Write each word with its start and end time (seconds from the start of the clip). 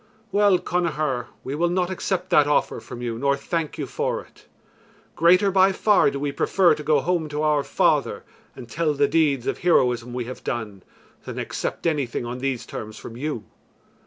"Well, 0.31 0.57
Connachar, 0.57 1.27
we 1.43 1.53
will 1.53 1.69
not 1.69 1.91
accept 1.91 2.31
that 2.31 2.47
offer 2.47 2.79
from 2.79 3.03
you 3.03 3.19
nor 3.19 3.37
thank 3.37 3.77
you 3.77 3.85
for 3.85 4.19
it. 4.21 4.47
Greater 5.15 5.51
by 5.51 5.71
far 5.71 6.09
do 6.09 6.19
we 6.19 6.31
prefer 6.31 6.73
to 6.73 6.81
go 6.81 7.01
home 7.01 7.29
to 7.29 7.43
our 7.43 7.63
father 7.63 8.23
and 8.55 8.67
tell 8.67 8.95
the 8.95 9.07
deeds 9.07 9.45
of 9.45 9.59
heroism 9.59 10.11
we 10.11 10.25
have 10.25 10.43
done, 10.43 10.81
than 11.25 11.37
accept 11.37 11.85
anything 11.85 12.25
on 12.25 12.39
these 12.39 12.65
terms 12.65 12.97
from 12.97 13.15
you. 13.15 13.43